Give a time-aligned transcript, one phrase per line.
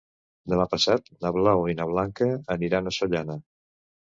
[0.53, 3.37] Demà passat na Blau i na Blanca aniran a Sollana.